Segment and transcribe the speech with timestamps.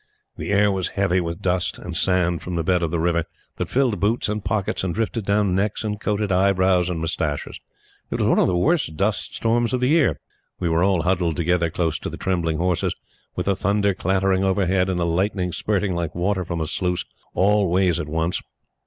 [0.35, 3.25] The air was heavy with dust and sand from the bed of the river,
[3.57, 7.59] that filled boots and pockets and drifted down necks and coated eyebrows and moustaches.
[8.09, 10.19] It was one of the worst dust storms of the year.
[10.59, 12.95] We were all huddled together close to the trembling horses,
[13.35, 17.05] with the thunder clattering overhead, and the lightning spurting like water from a sluice,
[17.35, 18.41] all ways at once.